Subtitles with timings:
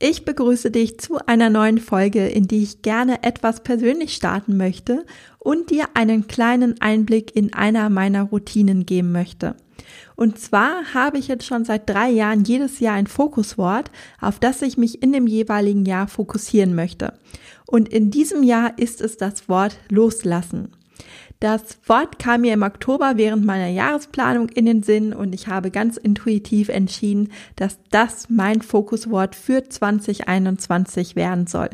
[0.00, 5.04] Ich begrüße dich zu einer neuen Folge, in die ich gerne etwas persönlich starten möchte
[5.40, 9.56] und dir einen kleinen Einblick in einer meiner Routinen geben möchte.
[10.14, 14.62] Und zwar habe ich jetzt schon seit drei Jahren jedes Jahr ein Fokuswort, auf das
[14.62, 17.14] ich mich in dem jeweiligen Jahr fokussieren möchte.
[17.66, 20.68] Und in diesem Jahr ist es das Wort loslassen.
[21.40, 25.70] Das Wort kam mir im Oktober während meiner Jahresplanung in den Sinn und ich habe
[25.70, 31.70] ganz intuitiv entschieden, dass das mein Fokuswort für 2021 werden soll.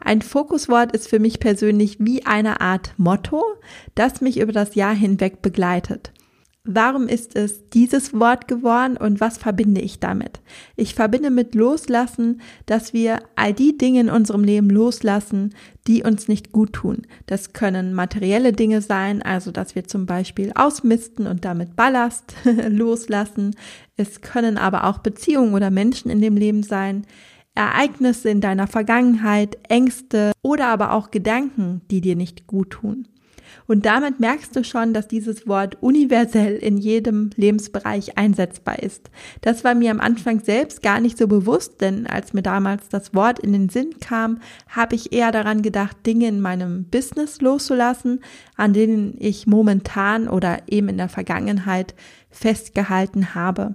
[0.00, 3.42] Ein Fokuswort ist für mich persönlich wie eine Art Motto,
[3.94, 6.12] das mich über das Jahr hinweg begleitet.
[6.64, 10.40] Warum ist es dieses Wort geworden und was verbinde ich damit?
[10.76, 15.54] Ich verbinde mit Loslassen, dass wir all die Dinge in unserem Leben loslassen,
[15.86, 17.06] die uns nicht gut tun.
[17.24, 22.34] Das können materielle Dinge sein, also dass wir zum Beispiel ausmisten und damit Ballast
[22.68, 23.56] loslassen.
[23.96, 27.06] Es können aber auch Beziehungen oder Menschen in dem Leben sein.
[27.54, 33.08] Ereignisse in deiner Vergangenheit, Ängste oder aber auch Gedanken, die dir nicht gut tun.
[33.66, 39.10] Und damit merkst du schon, dass dieses Wort universell in jedem Lebensbereich einsetzbar ist.
[39.40, 43.14] Das war mir am Anfang selbst gar nicht so bewusst, denn als mir damals das
[43.14, 48.20] Wort in den Sinn kam, habe ich eher daran gedacht, Dinge in meinem Business loszulassen,
[48.56, 51.94] an denen ich momentan oder eben in der Vergangenheit
[52.30, 53.74] festgehalten habe.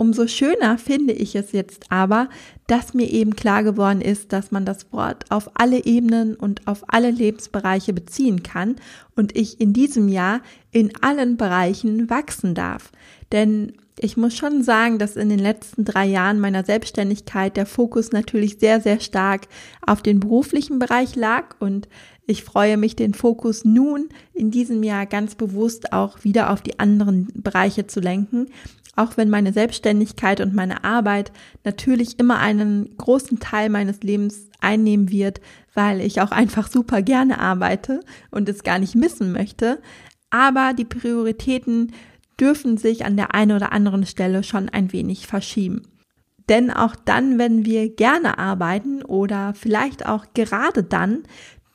[0.00, 2.28] Umso schöner finde ich es jetzt aber,
[2.68, 6.84] dass mir eben klar geworden ist, dass man das Wort auf alle Ebenen und auf
[6.86, 8.76] alle Lebensbereiche beziehen kann
[9.16, 12.92] und ich in diesem Jahr in allen Bereichen wachsen darf.
[13.32, 18.12] Denn ich muss schon sagen, dass in den letzten drei Jahren meiner Selbstständigkeit der Fokus
[18.12, 19.48] natürlich sehr, sehr stark
[19.84, 21.88] auf den beruflichen Bereich lag und
[22.24, 26.78] ich freue mich, den Fokus nun in diesem Jahr ganz bewusst auch wieder auf die
[26.78, 28.48] anderen Bereiche zu lenken,
[28.98, 31.32] auch wenn meine Selbstständigkeit und meine Arbeit
[31.64, 35.40] natürlich immer einen großen Teil meines Lebens einnehmen wird,
[35.74, 38.00] weil ich auch einfach super gerne arbeite
[38.30, 39.80] und es gar nicht missen möchte.
[40.30, 41.92] Aber die Prioritäten
[42.40, 45.82] dürfen sich an der einen oder anderen Stelle schon ein wenig verschieben.
[46.48, 51.24] Denn auch dann, wenn wir gerne arbeiten oder vielleicht auch gerade dann,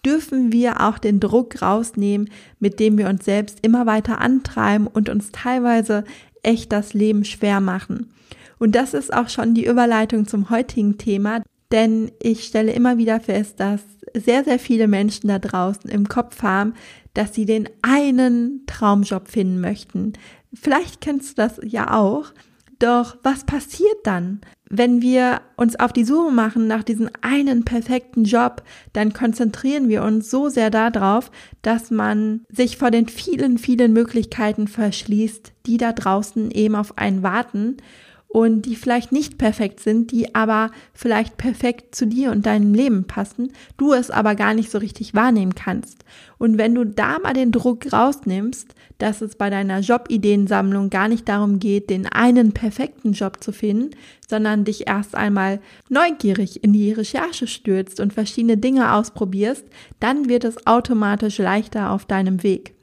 [0.05, 2.29] dürfen wir auch den Druck rausnehmen,
[2.59, 6.03] mit dem wir uns selbst immer weiter antreiben und uns teilweise
[6.43, 8.13] echt das Leben schwer machen.
[8.59, 13.19] Und das ist auch schon die Überleitung zum heutigen Thema, denn ich stelle immer wieder
[13.19, 13.81] fest, dass
[14.15, 16.73] sehr, sehr viele Menschen da draußen im Kopf haben,
[17.13, 20.13] dass sie den einen Traumjob finden möchten.
[20.53, 22.31] Vielleicht kennst du das ja auch.
[22.79, 24.41] Doch was passiert dann?
[24.75, 30.01] Wenn wir uns auf die Suche machen nach diesem einen perfekten Job, dann konzentrieren wir
[30.01, 31.29] uns so sehr darauf,
[31.61, 37.21] dass man sich vor den vielen, vielen Möglichkeiten verschließt, die da draußen eben auf einen
[37.21, 37.77] warten
[38.27, 43.05] und die vielleicht nicht perfekt sind, die aber vielleicht perfekt zu dir und deinem Leben
[43.05, 46.03] passen, du es aber gar nicht so richtig wahrnehmen kannst.
[46.39, 51.27] Und wenn du da mal den Druck rausnimmst, dass es bei deiner Jobideensammlung gar nicht
[51.27, 53.89] darum geht, den einen perfekten Job zu finden,
[54.29, 55.59] sondern dich erst einmal
[55.89, 59.65] neugierig in die Recherche stürzt und verschiedene Dinge ausprobierst,
[59.99, 62.75] dann wird es automatisch leichter auf deinem Weg.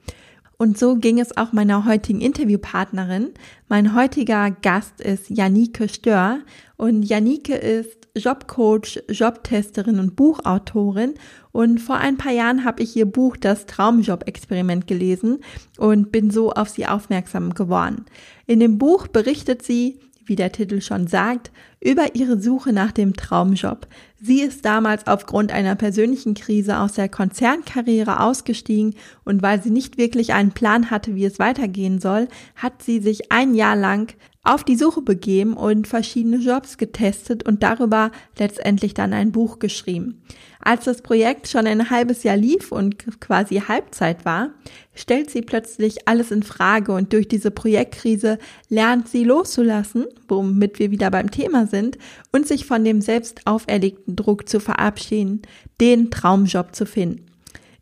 [0.58, 3.30] Und so ging es auch meiner heutigen Interviewpartnerin.
[3.70, 6.40] Mein heutiger Gast ist Janike Stör
[6.76, 11.14] und Janike ist Jobcoach, Jobtesterin und Buchautorin
[11.52, 15.38] und vor ein paar Jahren habe ich ihr Buch Das Traumjob-Experiment gelesen
[15.78, 18.06] und bin so auf sie aufmerksam geworden.
[18.46, 23.14] In dem Buch berichtet sie, wie der Titel schon sagt, über ihre Suche nach dem
[23.14, 23.86] Traumjob.
[24.22, 28.94] Sie ist damals aufgrund einer persönlichen Krise aus der Konzernkarriere ausgestiegen
[29.24, 33.32] und weil sie nicht wirklich einen Plan hatte, wie es weitergehen soll, hat sie sich
[33.32, 39.12] ein Jahr lang auf die Suche begeben und verschiedene Jobs getestet und darüber letztendlich dann
[39.12, 40.22] ein Buch geschrieben.
[40.62, 44.50] Als das Projekt schon ein halbes Jahr lief und quasi Halbzeit war,
[44.94, 48.38] stellt sie plötzlich alles in Frage und durch diese Projektkrise
[48.68, 51.98] lernt sie loszulassen, womit wir wieder beim Thema sind,
[52.32, 55.42] und sich von dem selbst auferlegten Druck zu verabschieden,
[55.80, 57.30] den Traumjob zu finden.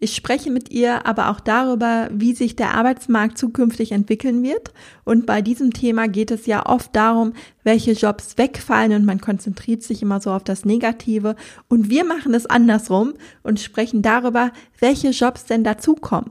[0.01, 4.73] Ich spreche mit ihr aber auch darüber, wie sich der Arbeitsmarkt zukünftig entwickeln wird.
[5.05, 7.33] Und bei diesem Thema geht es ja oft darum,
[7.65, 11.35] welche Jobs wegfallen und man konzentriert sich immer so auf das Negative.
[11.69, 16.31] Und wir machen es andersrum und sprechen darüber, welche Jobs denn dazukommen.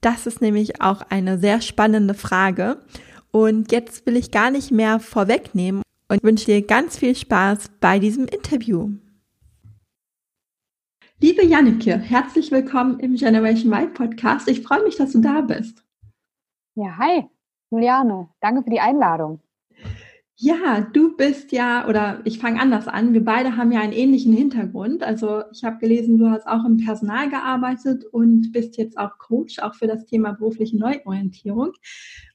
[0.00, 2.78] Das ist nämlich auch eine sehr spannende Frage.
[3.32, 7.98] Und jetzt will ich gar nicht mehr vorwegnehmen und wünsche dir ganz viel Spaß bei
[7.98, 8.90] diesem Interview.
[11.20, 14.46] Liebe Janneke, herzlich willkommen im Generation Y Podcast.
[14.48, 15.84] Ich freue mich, dass du da bist.
[16.76, 17.24] Ja, hi,
[17.72, 18.28] Juliane.
[18.40, 19.40] Danke für die Einladung.
[20.36, 23.14] Ja, du bist ja, oder ich fange anders an.
[23.14, 25.02] Wir beide haben ja einen ähnlichen Hintergrund.
[25.02, 29.58] Also ich habe gelesen, du hast auch im Personal gearbeitet und bist jetzt auch Coach,
[29.58, 31.72] auch für das Thema berufliche Neuorientierung.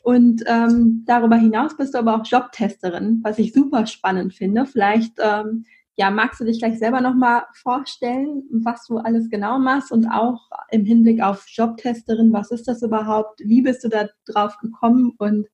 [0.01, 4.65] Und ähm, darüber hinaus bist du aber auch Jobtesterin, was ich super spannend finde.
[4.65, 5.63] Vielleicht ähm,
[5.95, 10.49] ja, magst du dich gleich selber nochmal vorstellen, was du alles genau machst und auch
[10.71, 13.39] im Hinblick auf Jobtesterin, was ist das überhaupt?
[13.39, 15.13] Wie bist du da drauf gekommen?
[15.17, 15.47] Und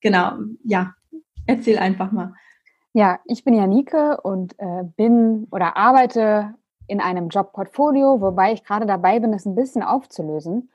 [0.00, 0.32] genau,
[0.64, 0.92] ja,
[1.46, 2.34] erzähl einfach mal.
[2.92, 6.54] Ja, ich bin Janike und äh, bin oder arbeite
[6.86, 10.70] in einem Jobportfolio, wobei ich gerade dabei bin, es ein bisschen aufzulösen.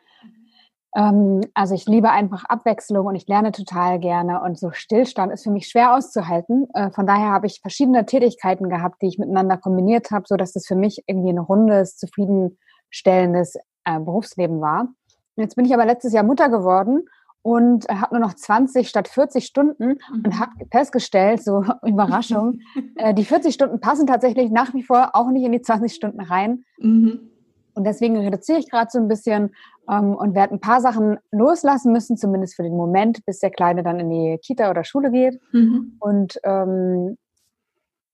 [0.96, 5.44] Ähm, also ich liebe einfach Abwechslung und ich lerne total gerne und so Stillstand ist
[5.44, 6.68] für mich schwer auszuhalten.
[6.74, 10.56] Äh, von daher habe ich verschiedene Tätigkeiten gehabt, die ich miteinander kombiniert habe, so dass
[10.56, 13.56] es für mich irgendwie ein rundes, zufriedenstellendes
[13.86, 14.90] äh, Berufsleben war.
[15.38, 17.06] Jetzt bin ich aber letztes Jahr Mutter geworden
[17.42, 20.24] und äh, habe nur noch 20 statt 40 Stunden mhm.
[20.26, 22.60] und habe festgestellt, so Überraschung,
[23.14, 26.66] die 40 Stunden passen tatsächlich nach wie vor auch nicht in die 20 Stunden rein.
[26.80, 27.31] Mhm.
[27.74, 29.56] Und deswegen reduziere ich gerade so ein bisschen
[29.90, 33.84] ähm, und werde ein paar Sachen loslassen müssen, zumindest für den Moment, bis der Kleine
[33.84, 35.40] dann in die Kita oder Schule geht.
[35.52, 35.98] Mhm.
[36.00, 37.18] Und ähm,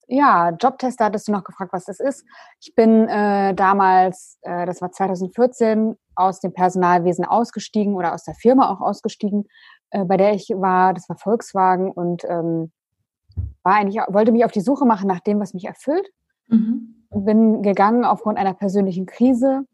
[0.07, 2.25] ja, Jobtester hattest du noch gefragt, was das ist.
[2.61, 8.33] Ich bin äh, damals, äh, das war 2014, aus dem Personalwesen ausgestiegen oder aus der
[8.33, 9.45] Firma auch ausgestiegen,
[9.91, 10.93] äh, bei der ich war.
[10.93, 12.71] Das war Volkswagen und ähm,
[13.63, 16.07] war eigentlich wollte mich auf die Suche machen nach dem, was mich erfüllt.
[16.47, 16.96] Mhm.
[17.09, 19.65] Bin gegangen aufgrund einer persönlichen Krise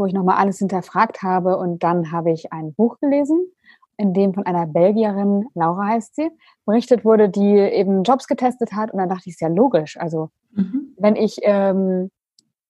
[0.00, 1.58] wo ich nochmal alles hinterfragt habe.
[1.58, 3.52] Und dann habe ich ein Buch gelesen,
[3.98, 6.30] in dem von einer Belgierin, Laura heißt sie,
[6.64, 8.92] berichtet wurde, die eben Jobs getestet hat.
[8.92, 9.98] Und dann dachte ich, ist ja logisch.
[10.00, 10.96] Also mhm.
[10.98, 12.10] wenn ich ähm,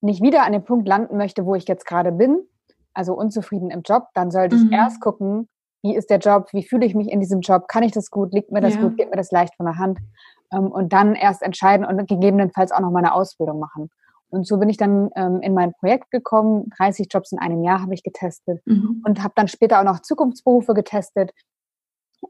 [0.00, 2.42] nicht wieder an dem Punkt landen möchte, wo ich jetzt gerade bin,
[2.92, 4.72] also unzufrieden im Job, dann sollte ich mhm.
[4.72, 5.48] erst gucken,
[5.82, 8.34] wie ist der Job, wie fühle ich mich in diesem Job, kann ich das gut,
[8.34, 8.80] liegt mir das ja.
[8.82, 9.98] gut, geht mir das leicht von der Hand
[10.52, 13.88] ähm, und dann erst entscheiden und gegebenenfalls auch noch meine Ausbildung machen.
[14.30, 16.70] Und so bin ich dann ähm, in mein Projekt gekommen.
[16.78, 19.02] 30 Jobs in einem Jahr habe ich getestet mhm.
[19.04, 21.32] und habe dann später auch noch Zukunftsberufe getestet.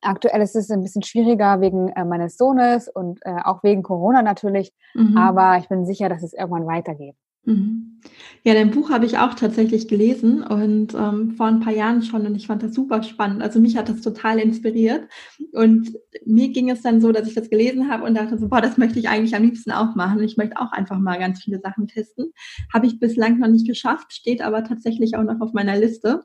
[0.02, 4.22] Aktuell ist es ein bisschen schwieriger wegen äh, meines Sohnes und äh, auch wegen Corona
[4.22, 4.72] natürlich.
[4.94, 5.16] Mhm.
[5.16, 7.16] Aber ich bin sicher, dass es irgendwann weitergeht.
[7.50, 8.00] Mhm.
[8.42, 12.26] Ja, dein Buch habe ich auch tatsächlich gelesen und ähm, vor ein paar Jahren schon
[12.26, 13.42] und ich fand das super spannend.
[13.42, 15.06] Also mich hat das total inspiriert
[15.52, 15.92] und
[16.24, 18.78] mir ging es dann so, dass ich das gelesen habe und dachte so, boah, das
[18.78, 20.22] möchte ich eigentlich am liebsten auch machen.
[20.22, 22.32] Ich möchte auch einfach mal ganz viele Sachen testen.
[22.72, 26.24] Habe ich bislang noch nicht geschafft, steht aber tatsächlich auch noch auf meiner Liste.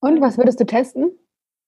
[0.00, 1.12] Und was würdest du testen?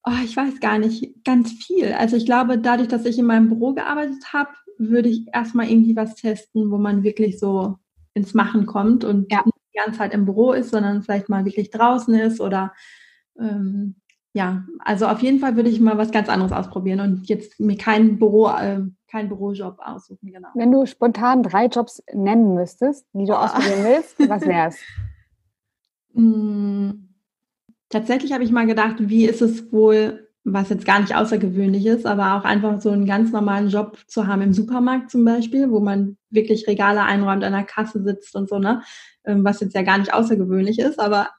[0.05, 1.93] Oh, ich weiß gar nicht, ganz viel.
[1.93, 5.95] Also ich glaube, dadurch, dass ich in meinem Büro gearbeitet habe, würde ich erstmal irgendwie
[5.95, 7.77] was testen, wo man wirklich so
[8.15, 9.43] ins Machen kommt und ja.
[9.45, 12.73] nicht die ganze Zeit im Büro ist, sondern vielleicht mal wirklich draußen ist oder
[13.39, 13.97] ähm,
[14.33, 17.77] ja, also auf jeden Fall würde ich mal was ganz anderes ausprobieren und jetzt mir
[17.77, 20.49] keinen Büro, äh, keinen Bürojob aussuchen, genau.
[20.55, 23.37] Wenn du spontan drei Jobs nennen müsstest, die du oh.
[23.37, 24.77] ausprobieren willst, was wär's?
[26.15, 26.91] mm,
[27.89, 32.07] tatsächlich habe ich mal gedacht, wie ist es wohl was jetzt gar nicht außergewöhnlich ist,
[32.07, 35.81] aber auch einfach so einen ganz normalen Job zu haben im Supermarkt zum Beispiel, wo
[35.81, 38.83] man wirklich Regale einräumt, an der Kasse sitzt und so, ne?
[39.25, 41.31] Ähm, was jetzt ja gar nicht außergewöhnlich ist, aber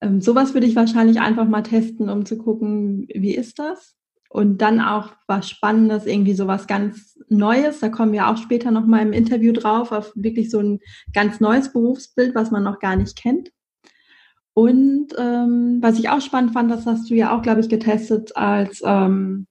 [0.00, 3.96] ähm, sowas würde ich wahrscheinlich einfach mal testen, um zu gucken, wie ist das?
[4.28, 9.02] Und dann auch was Spannendes, irgendwie sowas ganz Neues, da kommen wir auch später nochmal
[9.02, 10.80] im Interview drauf, auf wirklich so ein
[11.12, 13.50] ganz neues Berufsbild, was man noch gar nicht kennt.
[14.54, 18.36] Und ähm, was ich auch spannend fand, das hast du ja auch, glaube ich, getestet
[18.36, 19.46] als ähm,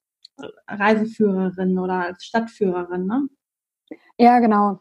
[0.67, 3.27] Reiseführerin oder als Stadtführerin, ne?
[4.17, 4.79] Ja, genau.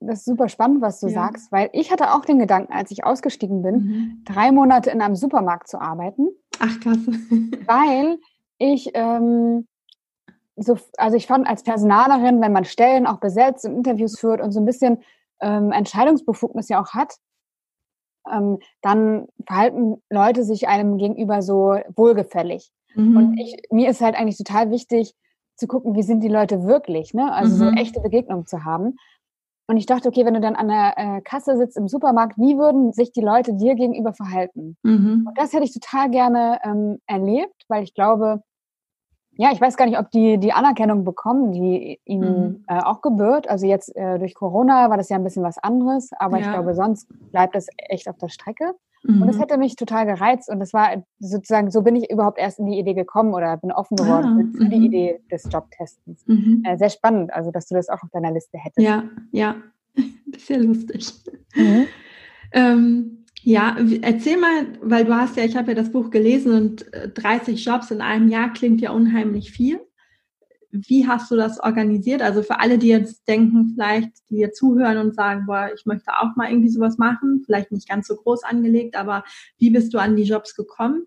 [0.00, 1.12] das ist super spannend, was du ja.
[1.12, 4.22] sagst, weil ich hatte auch den Gedanken, als ich ausgestiegen bin, mhm.
[4.24, 6.28] drei Monate in einem Supermarkt zu arbeiten.
[6.58, 6.98] Ach krass.
[7.66, 8.18] weil
[8.58, 9.66] ich ähm,
[10.56, 14.52] so, also ich fand als Personalerin, wenn man Stellen auch besetzt und Interviews führt und
[14.52, 14.98] so ein bisschen
[15.40, 17.14] ähm, Entscheidungsbefugnis ja auch hat,
[18.30, 22.70] ähm, dann verhalten Leute sich einem gegenüber so wohlgefällig.
[22.94, 23.16] Mhm.
[23.16, 25.14] Und ich, mir ist halt eigentlich total wichtig
[25.56, 27.32] zu gucken, wie sind die Leute wirklich, ne?
[27.32, 27.70] Also mhm.
[27.70, 28.96] so echte Begegnungen zu haben.
[29.68, 32.58] Und ich dachte, okay, wenn du dann an der äh, Kasse sitzt im Supermarkt, wie
[32.58, 34.76] würden sich die Leute dir gegenüber verhalten?
[34.82, 35.26] Mhm.
[35.28, 38.42] Und das hätte ich total gerne ähm, erlebt, weil ich glaube,
[39.40, 42.64] ja, ich weiß gar nicht, ob die die Anerkennung bekommen, die ihnen mhm.
[42.68, 43.48] äh, auch gebührt.
[43.48, 46.44] Also jetzt äh, durch Corona war das ja ein bisschen was anderes, aber ja.
[46.44, 48.74] ich glaube, sonst bleibt das echt auf der Strecke.
[49.02, 49.22] Mhm.
[49.22, 49.40] Und das mhm.
[49.40, 52.78] hätte mich total gereizt und das war sozusagen, so bin ich überhaupt erst in die
[52.78, 54.84] Idee gekommen oder bin offen geworden ah, für die mhm.
[54.84, 56.22] Idee des Jobtestens.
[56.26, 56.62] Mhm.
[56.66, 58.86] Äh, sehr spannend, also dass du das auch auf deiner Liste hättest.
[58.86, 59.56] Ja, ja,
[60.26, 61.14] das ist ja lustig.
[62.52, 66.86] Ähm, ja, erzähl mal, weil du hast ja, ich habe ja das Buch gelesen und
[67.14, 69.80] 30 äh, Jobs in einem Jahr klingt ja unheimlich viel.
[70.70, 72.22] Wie hast du das organisiert?
[72.22, 76.12] Also für alle, die jetzt denken, vielleicht, die hier zuhören und sagen, boah, ich möchte
[76.12, 79.24] auch mal irgendwie sowas machen, vielleicht nicht ganz so groß angelegt, aber
[79.58, 81.06] wie bist du an die Jobs gekommen?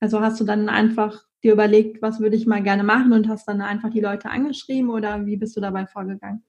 [0.00, 3.46] Also hast du dann einfach dir überlegt, was würde ich mal gerne machen und hast
[3.46, 6.42] dann einfach die Leute angeschrieben oder wie bist du dabei vorgegangen?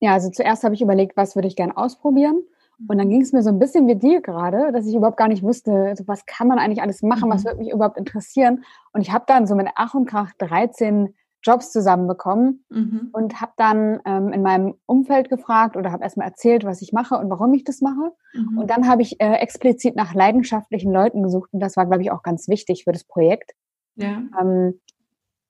[0.00, 2.42] Ja, also zuerst habe ich überlegt, was würde ich gerne ausprobieren
[2.88, 5.28] und dann ging es mir so ein bisschen wie dir gerade, dass ich überhaupt gar
[5.28, 7.34] nicht wusste, also was kann man eigentlich alles machen, mhm.
[7.34, 8.64] was würde mich überhaupt interessieren.
[8.92, 13.08] Und ich habe dann so mit Ach und Krach 13 Jobs zusammenbekommen mhm.
[13.12, 17.16] und habe dann ähm, in meinem Umfeld gefragt oder habe erstmal erzählt, was ich mache
[17.16, 18.12] und warum ich das mache.
[18.34, 18.58] Mhm.
[18.58, 22.10] Und dann habe ich äh, explizit nach leidenschaftlichen Leuten gesucht und das war, glaube ich,
[22.10, 23.52] auch ganz wichtig für das Projekt.
[23.96, 24.22] Ja.
[24.38, 24.80] Ähm,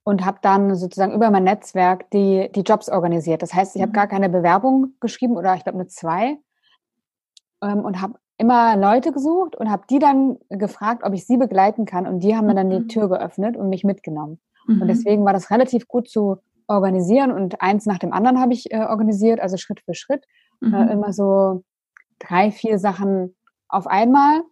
[0.05, 3.43] und habe dann sozusagen über mein Netzwerk die, die Jobs organisiert.
[3.43, 3.95] Das heißt, ich habe mhm.
[3.95, 6.39] gar keine Bewerbung geschrieben oder ich glaube nur zwei,
[7.63, 11.85] ähm, und habe immer Leute gesucht und habe die dann gefragt, ob ich sie begleiten
[11.85, 12.07] kann.
[12.07, 12.89] Und die haben mir dann die mhm.
[12.89, 14.41] Tür geöffnet und mich mitgenommen.
[14.67, 14.83] Mhm.
[14.83, 18.73] Und deswegen war das relativ gut zu organisieren und eins nach dem anderen habe ich
[18.73, 20.25] äh, organisiert, also Schritt für Schritt.
[20.63, 20.75] Äh, mhm.
[20.75, 21.65] Äh, immer so
[22.19, 23.37] drei, vier Sachen
[23.69, 24.43] auf einmal,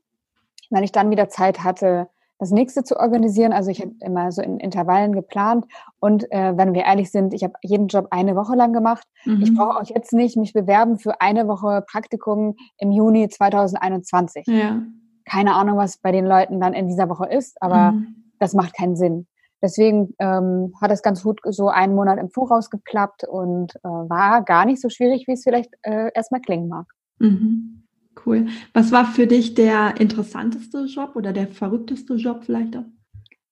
[0.70, 2.08] weil ich dann wieder Zeit hatte,
[2.38, 3.52] das nächste zu organisieren.
[3.52, 5.66] Also ich habe immer so in Intervallen geplant.
[5.98, 9.06] Und äh, wenn wir ehrlich sind, ich habe jeden Job eine Woche lang gemacht.
[9.24, 9.42] Mhm.
[9.42, 14.46] Ich brauche auch jetzt nicht mich bewerben für eine Woche Praktikum im Juni 2021.
[14.46, 14.82] Ja.
[15.24, 18.32] Keine Ahnung, was bei den Leuten dann in dieser Woche ist, aber mhm.
[18.38, 19.26] das macht keinen Sinn.
[19.60, 24.42] Deswegen ähm, hat es ganz gut so einen Monat im Voraus geklappt und äh, war
[24.44, 26.86] gar nicht so schwierig, wie es vielleicht äh, erstmal klingen mag.
[27.18, 27.87] Mhm.
[28.24, 28.48] Cool.
[28.72, 32.84] Was war für dich der interessanteste Job oder der verrückteste Job vielleicht auch?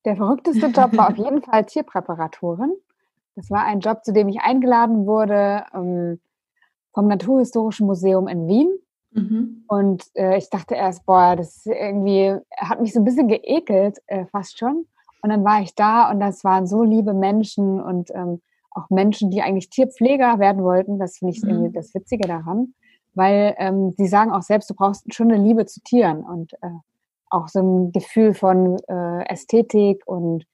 [0.04, 2.72] Der verrückteste Job war auf jeden Fall Tierpräparatorin.
[3.34, 6.20] Das war ein Job, zu dem ich eingeladen wurde ähm,
[6.94, 8.70] vom Naturhistorischen Museum in Wien.
[9.12, 9.64] Mhm.
[9.68, 14.24] Und äh, ich dachte erst, boah, das irgendwie hat mich so ein bisschen geekelt, äh,
[14.26, 14.86] fast schon.
[15.22, 19.30] Und dann war ich da und das waren so liebe Menschen und ähm, auch Menschen,
[19.30, 20.98] die eigentlich Tierpfleger werden wollten.
[20.98, 21.50] Das finde ich mhm.
[21.50, 22.74] irgendwie das Witzige daran
[23.16, 26.70] weil ähm, sie sagen auch selbst, du brauchst schon eine Liebe zu Tieren und äh,
[27.30, 30.44] auch so ein Gefühl von äh, Ästhetik und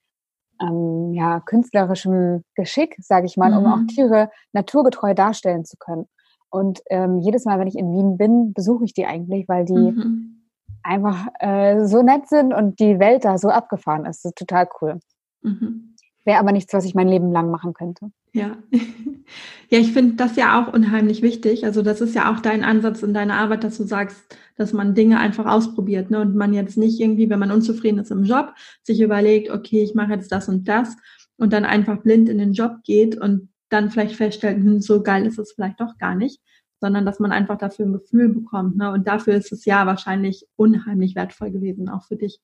[0.61, 3.57] ähm, ja, künstlerischem Geschick, sage ich mal, mhm.
[3.57, 3.87] um auch mhm.
[3.87, 6.07] Tiere naturgetreu darstellen zu können.
[6.49, 9.73] Und ähm, jedes Mal, wenn ich in Wien bin, besuche ich die eigentlich, weil die
[9.73, 10.43] mhm.
[10.83, 14.23] einfach äh, so nett sind und die Welt da so abgefahren ist.
[14.23, 14.99] Das ist total cool.
[15.41, 15.95] Mhm.
[16.25, 18.11] Wäre aber nichts, was ich mein Leben lang machen könnte.
[18.31, 18.57] Ja,
[19.69, 21.65] ja, ich finde das ja auch unheimlich wichtig.
[21.65, 24.95] Also das ist ja auch dein Ansatz in deiner Arbeit, dass du sagst, dass man
[24.95, 26.21] Dinge einfach ausprobiert ne?
[26.21, 28.53] und man jetzt nicht irgendwie, wenn man unzufrieden ist im Job,
[28.83, 30.95] sich überlegt, okay, ich mache jetzt das und das
[31.37, 35.25] und dann einfach blind in den Job geht und dann vielleicht feststellt, hm, so geil
[35.25, 36.39] ist es vielleicht doch gar nicht,
[36.79, 38.77] sondern dass man einfach dafür ein Gefühl bekommt.
[38.77, 38.91] Ne?
[38.91, 42.39] Und dafür ist es ja wahrscheinlich unheimlich wertvoll gewesen, auch für dich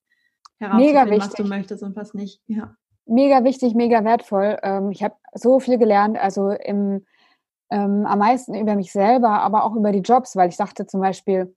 [0.58, 2.42] herauszufinden, was du möchtest und was nicht.
[2.46, 2.76] Ja
[3.10, 4.58] mega wichtig, mega wertvoll.
[4.62, 7.04] Ähm, ich habe so viel gelernt, also im,
[7.70, 11.00] ähm, am meisten über mich selber, aber auch über die Jobs, weil ich dachte zum
[11.00, 11.54] Beispiel,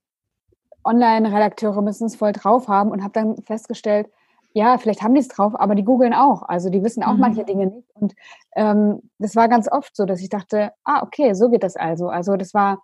[0.84, 4.08] Online-Redakteure müssen es voll drauf haben und habe dann festgestellt,
[4.52, 6.42] ja, vielleicht haben die es drauf, aber die googeln auch.
[6.42, 7.20] Also die wissen auch mhm.
[7.20, 7.88] manche Dinge nicht.
[7.94, 8.14] Und
[8.54, 12.08] ähm, das war ganz oft so, dass ich dachte, ah, okay, so geht das also.
[12.08, 12.82] Also das war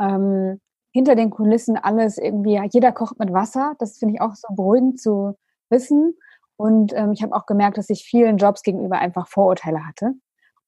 [0.00, 0.60] ähm,
[0.92, 3.74] hinter den Kulissen alles irgendwie, jeder kocht mit Wasser.
[3.78, 5.36] Das finde ich auch so beruhigend zu
[5.70, 6.14] wissen.
[6.56, 10.12] Und ähm, ich habe auch gemerkt, dass ich vielen Jobs gegenüber einfach Vorurteile hatte.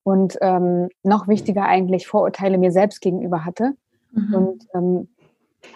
[0.03, 3.75] Und ähm, noch wichtiger eigentlich Vorurteile mir selbst gegenüber hatte.
[4.13, 4.35] Mhm.
[4.35, 5.09] Und ähm,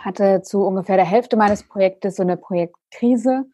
[0.01, 3.45] hatte zu ungefähr der Hälfte meines Projektes so eine Projektkrise,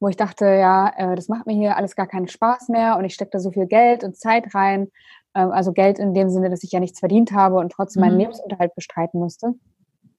[0.00, 3.04] wo ich dachte, ja, äh, das macht mir hier alles gar keinen Spaß mehr und
[3.04, 4.88] ich stecke da so viel Geld und Zeit rein.
[5.34, 8.14] Ähm, also Geld in dem Sinne, dass ich ja nichts verdient habe und trotzdem meinen
[8.14, 8.20] mhm.
[8.20, 9.54] Lebensunterhalt bestreiten musste.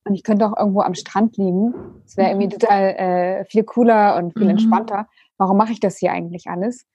[0.06, 1.74] Und ich könnte auch irgendwo am Strand liegen.
[2.04, 2.60] Das wäre irgendwie mhm.
[2.60, 4.52] total äh, viel cooler und viel mhm.
[4.52, 5.08] entspannter.
[5.40, 6.86] Warum mache ich das hier eigentlich alles?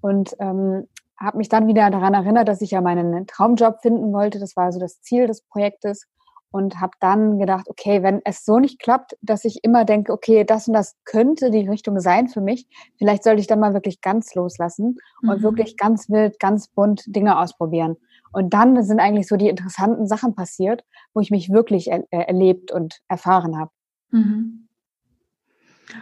[0.00, 0.88] Und ähm,
[1.20, 4.38] habe mich dann wieder daran erinnert, dass ich ja meinen Traumjob finden wollte.
[4.38, 6.06] Das war so das Ziel des Projektes
[6.50, 10.44] und habe dann gedacht, okay, wenn es so nicht klappt, dass ich immer denke, okay,
[10.44, 14.00] das und das könnte die Richtung sein für mich, vielleicht sollte ich dann mal wirklich
[14.00, 15.28] ganz loslassen mhm.
[15.28, 17.96] und wirklich ganz wild, ganz bunt Dinge ausprobieren.
[18.32, 22.24] Und dann sind eigentlich so die interessanten Sachen passiert, wo ich mich wirklich er äh,
[22.24, 23.70] erlebt und erfahren habe.
[24.10, 24.67] Mhm.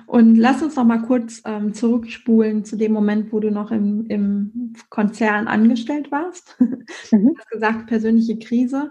[0.07, 4.07] Und lass uns noch mal kurz ähm, zurückspulen zu dem Moment, wo du noch im,
[4.07, 6.57] im Konzern angestellt warst.
[7.11, 7.35] Mhm.
[7.35, 8.91] Du hast gesagt, persönliche Krise.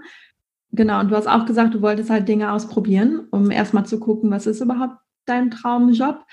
[0.71, 4.29] Genau, und du hast auch gesagt, du wolltest halt Dinge ausprobieren, um erstmal zu gucken,
[4.31, 6.25] was ist überhaupt dein Traumjob.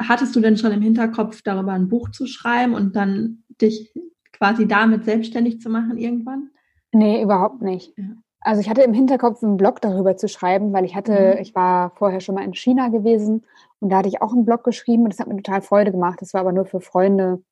[0.00, 3.92] Hattest du denn schon im Hinterkopf, darüber ein Buch zu schreiben und dann dich
[4.32, 6.50] quasi damit selbstständig zu machen irgendwann?
[6.92, 7.92] Nee, überhaupt nicht.
[7.98, 8.04] Ja.
[8.42, 11.42] Also ich hatte im Hinterkopf einen Blog darüber zu schreiben, weil ich hatte, mhm.
[11.42, 13.44] ich war vorher schon mal in China gewesen
[13.80, 16.22] und da hatte ich auch einen Blog geschrieben und das hat mir total Freude gemacht.
[16.22, 17.42] Das war aber nur für Freunde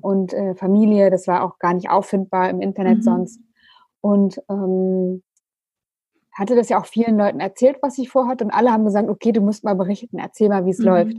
[0.00, 1.10] und äh, Familie.
[1.10, 3.02] Das war auch gar nicht auffindbar im Internet mhm.
[3.02, 3.40] sonst.
[4.00, 5.22] Und ähm,
[6.32, 9.32] hatte das ja auch vielen Leuten erzählt, was ich vorhatte und alle haben gesagt, okay,
[9.32, 10.84] du musst mal berichten, erzähl mal, wie es mhm.
[10.84, 11.16] läuft.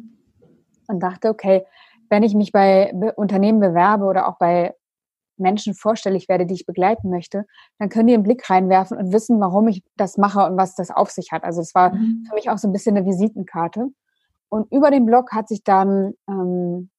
[0.88, 1.66] Und dachte, okay,
[2.10, 4.74] wenn ich mich bei Unternehmen bewerbe oder auch bei
[5.40, 7.46] Menschen vorstellig werde, die ich begleiten möchte,
[7.78, 10.92] dann können die einen Blick reinwerfen und wissen, warum ich das mache und was das
[10.92, 11.44] auf sich hat.
[11.44, 12.26] Also es war mhm.
[12.28, 13.88] für mich auch so ein bisschen eine Visitenkarte.
[14.50, 16.90] Und über den Blog hat sich dann ähm,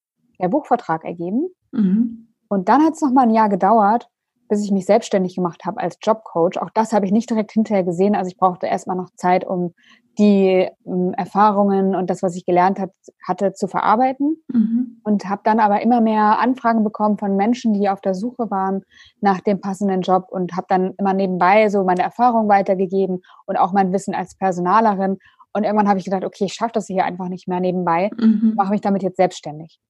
[0.40, 1.48] der Buchvertrag ergeben.
[1.72, 2.28] Mhm.
[2.48, 4.08] Und dann hat es noch mal ein Jahr gedauert,
[4.50, 6.60] bis ich mich selbstständig gemacht habe als Jobcoach.
[6.60, 8.14] Auch das habe ich nicht direkt hinterher gesehen.
[8.14, 9.72] Also ich brauchte erstmal noch Zeit, um
[10.18, 12.90] die ähm, Erfahrungen und das, was ich gelernt hat,
[13.26, 14.36] hatte, zu verarbeiten.
[14.48, 15.00] Mhm.
[15.04, 18.82] Und habe dann aber immer mehr Anfragen bekommen von Menschen, die auf der Suche waren
[19.20, 23.72] nach dem passenden Job und habe dann immer nebenbei so meine Erfahrungen weitergegeben und auch
[23.72, 25.18] mein Wissen als Personalerin.
[25.52, 28.54] Und irgendwann habe ich gedacht, okay, ich schaffe das hier einfach nicht mehr nebenbei, mhm.
[28.56, 29.80] mache mich damit jetzt selbstständig.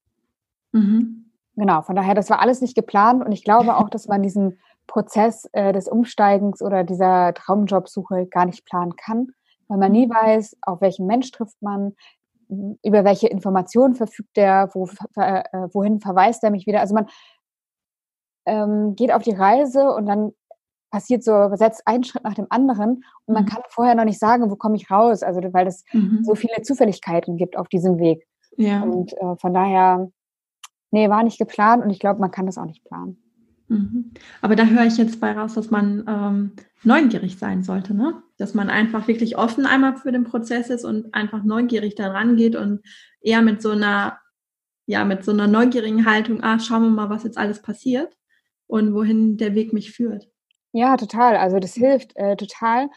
[0.71, 1.20] Mhm.
[1.55, 4.59] Genau, von daher, das war alles nicht geplant und ich glaube auch, dass man diesen
[4.87, 9.27] Prozess äh, des Umsteigens oder dieser Traumjobsuche gar nicht planen kann,
[9.67, 11.93] weil man nie weiß, auf welchen Mensch trifft man,
[12.83, 16.81] über welche Informationen verfügt der, wo, äh, wohin verweist er mich wieder.
[16.81, 17.07] Also man
[18.45, 20.31] ähm, geht auf die Reise und dann
[20.89, 23.47] passiert so, setzt einen Schritt nach dem anderen und man mhm.
[23.47, 26.19] kann vorher noch nicht sagen, wo komme ich raus, also weil es mhm.
[26.23, 28.27] so viele Zufälligkeiten gibt auf diesem Weg.
[28.57, 28.83] Ja.
[28.83, 30.11] Und äh, von daher
[30.91, 33.17] Nee, war nicht geplant und ich glaube, man kann das auch nicht planen.
[33.69, 34.11] Mhm.
[34.41, 36.51] Aber da höre ich jetzt bei raus, dass man ähm,
[36.83, 38.21] neugierig sein sollte, ne?
[38.37, 42.57] Dass man einfach wirklich offen einmal für den Prozess ist und einfach neugierig daran geht
[42.57, 42.81] und
[43.21, 44.19] eher mit so einer,
[44.87, 48.17] ja, mit so einer neugierigen Haltung, ah, schauen wir mal, was jetzt alles passiert
[48.67, 50.27] und wohin der Weg mich führt.
[50.73, 51.37] Ja, total.
[51.37, 52.89] Also das hilft äh, total.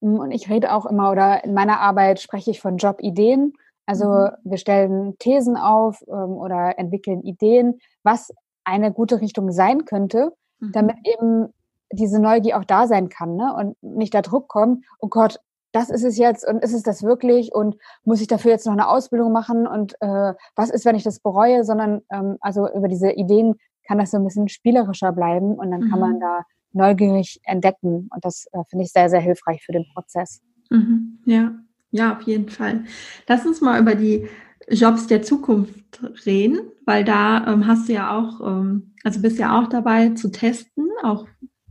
[0.00, 3.52] Und ich rede auch immer oder in meiner Arbeit spreche ich von Jobideen.
[3.86, 4.30] Also mhm.
[4.44, 8.32] wir stellen Thesen auf ähm, oder entwickeln Ideen, was
[8.64, 10.72] eine gute Richtung sein könnte, mhm.
[10.72, 11.52] damit eben
[11.92, 13.54] diese Neugier auch da sein kann ne?
[13.54, 15.40] und nicht der Druck kommt, oh Gott,
[15.72, 18.72] das ist es jetzt und ist es das wirklich und muss ich dafür jetzt noch
[18.72, 22.88] eine Ausbildung machen und äh, was ist, wenn ich das bereue, sondern ähm, also über
[22.88, 23.54] diese Ideen
[23.86, 25.90] kann das so ein bisschen spielerischer bleiben und dann mhm.
[25.90, 26.20] kann man mhm.
[26.20, 26.42] da
[26.72, 30.42] neugierig entdecken und das äh, finde ich sehr, sehr hilfreich für den Prozess.
[30.70, 31.18] Mhm.
[31.24, 31.52] Ja,
[31.92, 32.84] ja, auf jeden Fall.
[33.28, 34.26] Lass uns mal über die
[34.68, 39.60] Jobs der Zukunft reden, weil da ähm, hast du ja auch, ähm, also bist ja
[39.60, 41.28] auch dabei zu testen, auch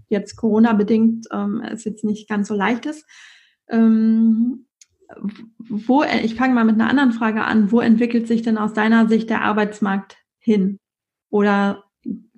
[0.10, 3.06] jetzt Corona-bedingt ähm, es jetzt nicht ganz so leicht ist.
[3.70, 4.68] Ähm,
[5.58, 7.72] wo, ich fange mal mit einer anderen Frage an.
[7.72, 10.80] Wo entwickelt sich denn aus deiner Sicht der Arbeitsmarkt hin?
[11.30, 11.84] Oder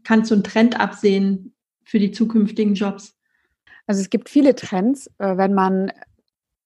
[0.04, 3.16] kannst du einen Trend absehen für die zukünftigen Jobs?
[3.86, 5.92] Also es gibt viele Trends, äh, wenn man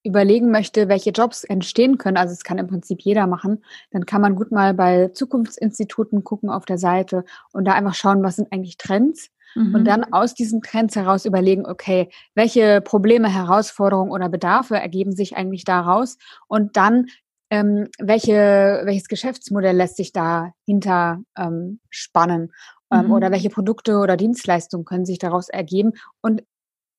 [0.07, 4.21] überlegen möchte, welche Jobs entstehen können, also es kann im Prinzip jeder machen, dann kann
[4.21, 8.51] man gut mal bei Zukunftsinstituten gucken auf der Seite und da einfach schauen, was sind
[8.51, 9.75] eigentlich Trends mhm.
[9.75, 15.35] und dann aus diesen Trends heraus überlegen, okay, welche Probleme, Herausforderungen oder Bedarfe ergeben sich
[15.35, 16.17] eigentlich daraus
[16.47, 17.07] und dann
[17.49, 22.51] ähm, welche, welches Geschäftsmodell lässt sich dahinter ähm, spannen
[22.91, 23.11] ähm, mhm.
[23.11, 26.43] oder welche Produkte oder Dienstleistungen können sich daraus ergeben und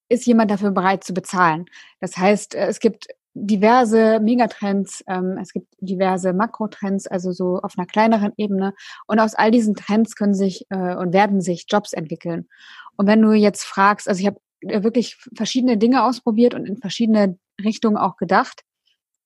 [0.09, 1.67] ist jemand dafür bereit zu bezahlen.
[2.01, 7.75] Das heißt, äh, es gibt diverse Megatrends, ähm, es gibt diverse Makrotrends, also so auf
[7.77, 8.75] einer kleineren Ebene.
[9.07, 12.49] Und aus all diesen Trends können sich äh, und werden sich Jobs entwickeln.
[12.97, 16.79] Und wenn du jetzt fragst, also ich habe äh, wirklich verschiedene Dinge ausprobiert und in
[16.79, 18.63] verschiedene Richtungen auch gedacht.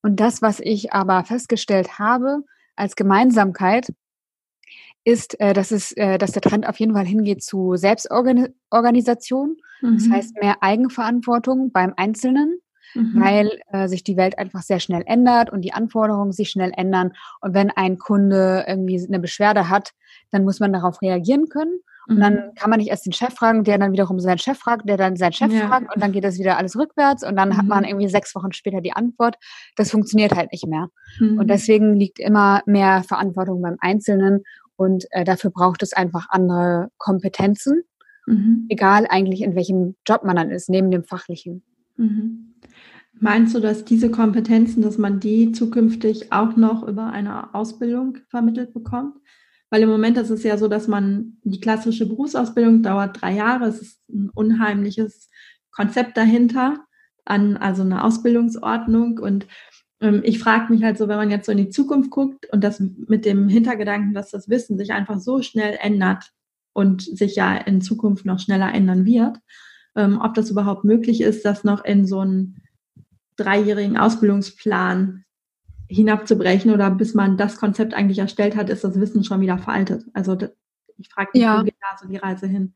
[0.01, 2.43] Und das, was ich aber festgestellt habe
[2.75, 3.87] als Gemeinsamkeit,
[5.03, 9.57] ist, äh, dass, es, äh, dass der Trend auf jeden Fall hingeht zu Selbstorganisation.
[9.81, 9.97] Mhm.
[9.97, 12.59] Das heißt mehr Eigenverantwortung beim Einzelnen,
[12.93, 13.21] mhm.
[13.21, 17.11] weil äh, sich die Welt einfach sehr schnell ändert und die Anforderungen sich schnell ändern.
[17.41, 19.91] Und wenn ein Kunde irgendwie eine Beschwerde hat,
[20.31, 21.79] dann muss man darauf reagieren können.
[22.07, 22.55] Und dann mhm.
[22.55, 25.15] kann man nicht erst den Chef fragen, der dann wiederum seinen Chef fragt, der dann
[25.15, 25.67] seinen Chef ja.
[25.67, 27.57] fragt und dann geht das wieder alles rückwärts und dann mhm.
[27.57, 29.37] hat man irgendwie sechs Wochen später die Antwort.
[29.77, 30.89] Das funktioniert halt nicht mehr.
[31.19, 31.39] Mhm.
[31.39, 34.43] Und deswegen liegt immer mehr Verantwortung beim Einzelnen
[34.75, 37.83] und äh, dafür braucht es einfach andere Kompetenzen,
[38.25, 38.65] mhm.
[38.69, 41.63] egal eigentlich in welchem Job man dann ist, neben dem fachlichen.
[41.97, 42.55] Mhm.
[43.19, 48.73] Meinst du, dass diese Kompetenzen, dass man die zukünftig auch noch über eine Ausbildung vermittelt
[48.73, 49.15] bekommt?
[49.69, 53.65] Weil im Moment ist es ja so, dass man die klassische Berufsausbildung dauert drei Jahre.
[53.65, 55.29] Es ist ein unheimliches
[55.71, 56.85] Konzept dahinter,
[57.25, 59.19] an, also eine Ausbildungsordnung.
[59.19, 59.47] Und
[60.23, 62.79] ich frage mich halt so, wenn man jetzt so in die Zukunft guckt und das
[62.79, 66.31] mit dem Hintergedanken, dass das Wissen sich einfach so schnell ändert
[66.73, 69.37] und sich ja in Zukunft noch schneller ändern wird,
[69.95, 72.61] ähm, ob das überhaupt möglich ist, das noch in so einen
[73.35, 75.23] dreijährigen Ausbildungsplan
[75.87, 80.05] hinabzubrechen oder bis man das Konzept eigentlich erstellt hat, ist das Wissen schon wieder veraltet.
[80.13, 80.37] Also
[80.97, 81.59] ich frage mich, ja.
[81.59, 82.73] wo geht da so die Reise hin?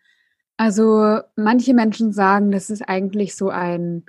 [0.58, 4.06] Also manche Menschen sagen, dass es eigentlich so einen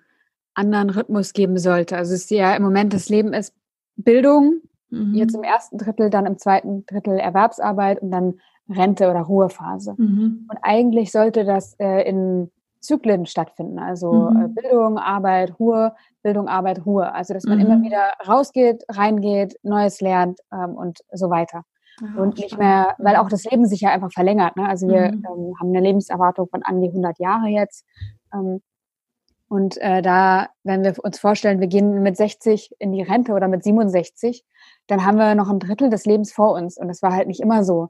[0.59, 1.97] anderen Rhythmus geben sollte.
[1.97, 3.55] Also es ist ja im Moment das Leben ist
[3.97, 5.15] Bildung, mhm.
[5.15, 9.95] jetzt im ersten Drittel, dann im zweiten Drittel Erwerbsarbeit und dann Rente oder Ruhephase.
[9.97, 10.47] Mhm.
[10.51, 13.79] Und eigentlich sollte das äh, in Zyklen stattfinden.
[13.79, 14.45] Also mhm.
[14.45, 17.13] äh, Bildung, Arbeit, Ruhe, Bildung, Arbeit, Ruhe.
[17.13, 17.67] Also dass man mhm.
[17.67, 21.63] immer wieder rausgeht, reingeht, Neues lernt ähm, und so weiter.
[22.01, 24.57] Ja, und nicht mehr, weil auch das Leben sich ja einfach verlängert.
[24.57, 24.69] Ne?
[24.69, 25.25] Also wir mhm.
[25.27, 27.85] ähm, haben eine Lebenserwartung von an die 100 Jahre jetzt.
[28.33, 28.61] Ähm,
[29.49, 33.49] und äh, da, wenn wir uns vorstellen, wir gehen mit 60 in die Rente oder
[33.49, 34.45] mit 67,
[34.87, 36.77] dann haben wir noch ein Drittel des Lebens vor uns.
[36.77, 37.89] Und das war halt nicht immer so.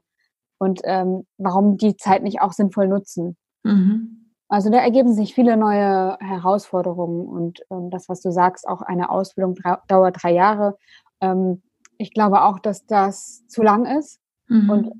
[0.57, 3.37] Und ähm, warum die Zeit nicht auch sinnvoll nutzen?
[3.63, 4.33] Mhm.
[4.47, 9.09] Also da ergeben sich viele neue Herausforderungen und ähm, das, was du sagst, auch eine
[9.11, 9.55] Ausbildung
[9.87, 10.77] dauert drei Jahre.
[11.21, 11.61] Ähm,
[11.97, 14.69] ich glaube auch, dass das zu lang ist mhm.
[14.69, 14.91] und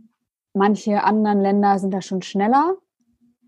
[0.54, 2.76] manche anderen Länder sind da schon schneller,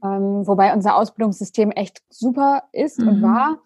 [0.04, 3.08] ähm, wobei unser Ausbildungssystem echt super ist mhm.
[3.08, 3.60] und war,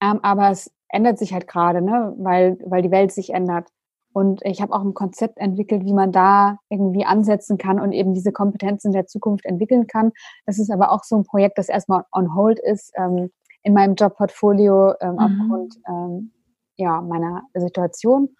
[0.00, 2.14] ähm, aber es ändert sich halt gerade, ne?
[2.18, 3.68] weil, weil die Welt sich ändert.
[4.12, 8.14] Und ich habe auch ein Konzept entwickelt, wie man da irgendwie ansetzen kann und eben
[8.14, 10.12] diese Kompetenzen der Zukunft entwickeln kann.
[10.46, 13.30] Das ist aber auch so ein Projekt, das erstmal on hold ist ähm,
[13.64, 15.18] in meinem Jobportfolio ähm, mhm.
[15.18, 16.30] aufgrund ähm,
[16.76, 18.36] ja, meiner Situation.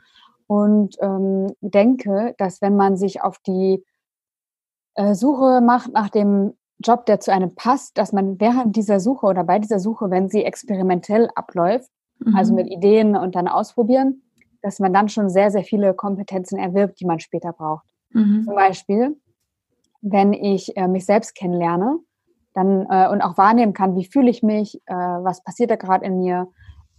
[0.46, 3.84] Und ähm, denke, dass wenn man sich auf die
[4.94, 9.26] äh, Suche macht nach dem Job, der zu einem passt, dass man während dieser Suche
[9.26, 12.36] oder bei dieser Suche, wenn sie experimentell abläuft, also mhm.
[12.36, 14.22] also mit Ideen und dann ausprobieren,
[14.62, 17.86] dass man dann schon sehr, sehr viele Kompetenzen erwirbt, die man später braucht.
[18.10, 18.44] Mhm.
[18.44, 19.16] Zum Beispiel,
[20.00, 21.98] wenn ich äh, mich selbst kennenlerne
[22.54, 26.04] dann, äh, und auch wahrnehmen kann, wie fühle ich mich, äh, was passiert da gerade
[26.04, 26.48] in mir,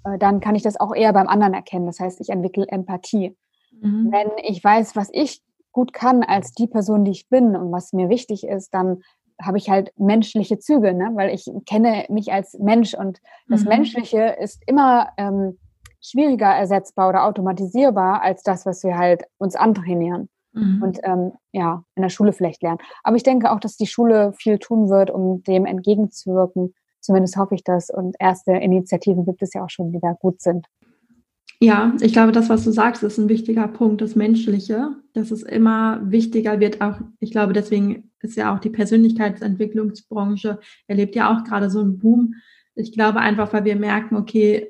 [0.03, 1.85] äh, dann kann ich das auch eher beim anderen erkennen.
[1.85, 3.37] Das heißt, ich entwickle Empathie.
[3.81, 4.11] Mhm.
[4.11, 7.93] Wenn ich weiß, was ich gut kann als die Person, die ich bin und was
[7.93, 9.01] mir wichtig ist, dann
[9.41, 11.11] habe ich halt menschliche Züge, ne?
[11.13, 13.69] weil ich kenne mich als Mensch und das mhm.
[13.69, 15.57] Menschliche ist immer ähm,
[16.01, 20.83] schwieriger ersetzbar oder automatisierbar als das, was wir halt uns antrainieren mhm.
[20.83, 22.79] und ähm, ja, in der Schule vielleicht lernen.
[23.03, 26.73] Aber ich denke auch, dass die Schule viel tun wird, um dem entgegenzuwirken.
[27.01, 27.89] Zumindest hoffe ich das.
[27.89, 30.67] Und erste Initiativen gibt es ja auch schon, die da gut sind.
[31.61, 35.41] Ja, ich glaube, das, was du sagst, ist ein wichtiger Punkt, das Menschliche, dass es
[35.41, 36.81] immer wichtiger wird.
[36.81, 41.99] Auch, ich glaube, deswegen ist ja auch die Persönlichkeitsentwicklungsbranche erlebt ja auch gerade so einen
[41.99, 42.35] Boom.
[42.75, 44.69] Ich glaube einfach, weil wir merken, okay,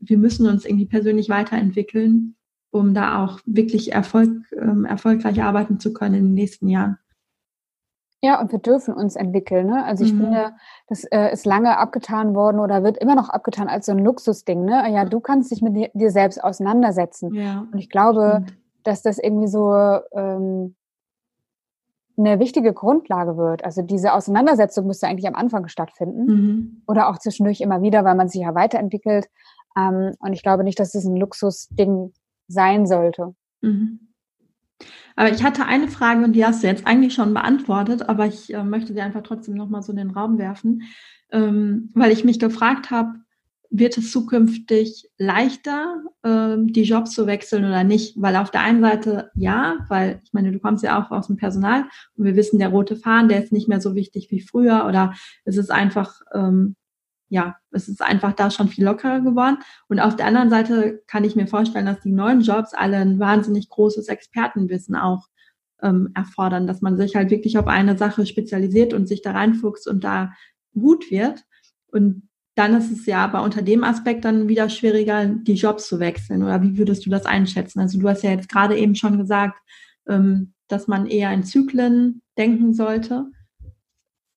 [0.00, 2.34] wir müssen uns irgendwie persönlich weiterentwickeln,
[2.70, 6.98] um da auch wirklich Erfolg, ähm, erfolgreich arbeiten zu können in den nächsten Jahren.
[8.22, 9.66] Ja, und wir dürfen uns entwickeln.
[9.66, 9.84] Ne?
[9.84, 10.20] Also ich mhm.
[10.20, 10.52] finde,
[10.88, 14.64] das äh, ist lange abgetan worden oder wird immer noch abgetan als so ein Luxusding.
[14.64, 14.90] Ne?
[14.90, 17.34] Ja, du kannst dich mit dir selbst auseinandersetzen.
[17.34, 18.58] Ja, und ich glaube, stimmt.
[18.84, 19.74] dass das irgendwie so
[20.12, 20.74] ähm,
[22.18, 23.64] eine wichtige Grundlage wird.
[23.64, 26.82] Also diese Auseinandersetzung müsste eigentlich am Anfang stattfinden mhm.
[26.86, 29.28] oder auch zwischendurch immer wieder, weil man sich ja weiterentwickelt.
[29.76, 32.12] Ähm, und ich glaube nicht, dass es ein Luxusding
[32.48, 33.34] sein sollte.
[33.60, 34.00] Mhm.
[35.16, 38.52] Aber ich hatte eine Frage und die hast du jetzt eigentlich schon beantwortet, aber ich
[38.52, 40.82] äh, möchte sie einfach trotzdem nochmal so in den Raum werfen,
[41.32, 43.14] ähm, weil ich mich gefragt habe,
[43.70, 48.14] wird es zukünftig leichter, ähm, die Jobs zu wechseln oder nicht?
[48.20, 51.36] Weil auf der einen Seite ja, weil ich meine, du kommst ja auch aus dem
[51.36, 51.84] Personal
[52.16, 55.14] und wir wissen, der rote Faden, der ist nicht mehr so wichtig wie früher oder
[55.44, 56.76] es ist einfach, ähm,
[57.28, 59.58] ja, es ist einfach da schon viel lockerer geworden.
[59.88, 63.18] Und auf der anderen Seite kann ich mir vorstellen, dass die neuen Jobs alle ein
[63.18, 65.26] wahnsinnig großes Expertenwissen auch
[65.82, 69.88] ähm, erfordern, dass man sich halt wirklich auf eine Sache spezialisiert und sich da reinfuchst
[69.88, 70.32] und da
[70.74, 71.44] gut wird.
[71.88, 76.00] Und dann ist es ja aber unter dem Aspekt dann wieder schwieriger, die Jobs zu
[76.00, 76.42] wechseln.
[76.42, 77.80] Oder wie würdest du das einschätzen?
[77.80, 79.58] Also du hast ja jetzt gerade eben schon gesagt,
[80.08, 83.26] ähm, dass man eher in Zyklen denken sollte.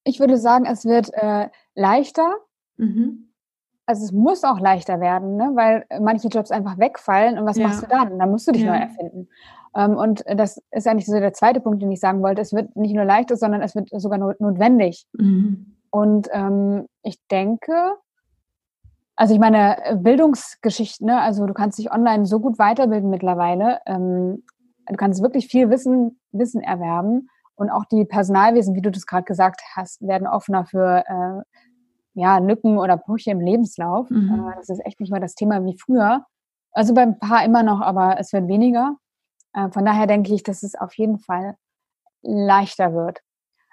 [0.04, 2.36] Ich würde sagen, es wird äh, leichter.
[2.80, 3.30] Mhm.
[3.86, 5.52] Also es muss auch leichter werden, ne?
[5.56, 7.68] weil manche Jobs einfach wegfallen und was ja.
[7.68, 8.20] machst du dann?
[8.20, 8.72] Dann musst du dich ja.
[8.72, 9.30] neu erfinden.
[9.76, 12.42] Ähm, und das ist eigentlich so der zweite Punkt, den ich sagen wollte.
[12.42, 15.08] Es wird nicht nur leichter, sondern es wird sogar notwendig.
[15.14, 15.76] Mhm.
[15.90, 17.96] Und ähm, ich denke,
[19.16, 21.20] also ich meine, äh, Bildungsgeschichten, ne?
[21.20, 23.80] also du kannst dich online so gut weiterbilden mittlerweile.
[23.86, 24.44] Ähm,
[24.88, 27.30] du kannst wirklich viel Wissen, Wissen erwerben.
[27.56, 31.44] Und auch die Personalwesen, wie du das gerade gesagt hast, werden offener für äh,
[32.20, 34.10] ja, Lücken oder Brüche im Lebenslauf.
[34.10, 34.50] Mhm.
[34.52, 36.26] Äh, das ist echt nicht mehr das Thema wie früher.
[36.72, 38.98] Also beim Paar immer noch, aber es wird weniger.
[39.54, 41.56] Äh, von daher denke ich, dass es auf jeden Fall
[42.22, 43.20] leichter wird.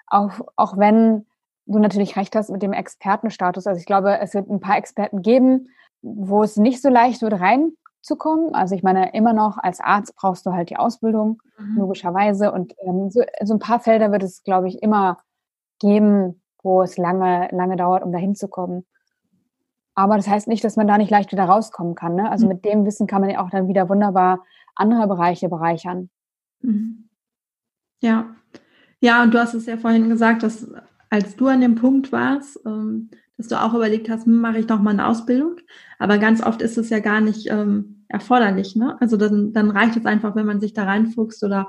[0.07, 1.25] Auch, auch wenn
[1.65, 3.67] du natürlich recht hast mit dem Expertenstatus.
[3.67, 5.67] Also ich glaube, es wird ein paar Experten geben,
[6.01, 8.55] wo es nicht so leicht wird, reinzukommen.
[8.55, 11.79] Also ich meine, immer noch als Arzt brauchst du halt die Ausbildung, mhm.
[11.79, 12.53] logischerweise.
[12.53, 15.17] Und ähm, so, so ein paar Felder wird es, glaube ich, immer
[15.79, 18.85] geben, wo es lange, lange dauert, um da hinzukommen.
[19.95, 22.15] Aber das heißt nicht, dass man da nicht leicht wieder rauskommen kann.
[22.15, 22.29] Ne?
[22.29, 22.53] Also mhm.
[22.53, 26.09] mit dem Wissen kann man ja auch dann wieder wunderbar andere Bereiche bereichern.
[26.61, 27.09] Mhm.
[28.01, 28.35] Ja.
[28.99, 30.71] Ja, und du hast es ja vorhin gesagt, dass
[31.09, 34.67] als du an dem Punkt warst, ähm, dass du auch überlegt hast, hm, mache ich
[34.67, 35.57] noch mal eine Ausbildung.
[35.99, 38.75] Aber ganz oft ist es ja gar nicht ähm, erforderlich.
[38.75, 38.99] Ne?
[38.99, 41.67] Also dann, dann reicht es einfach, wenn man sich da reinfuchst oder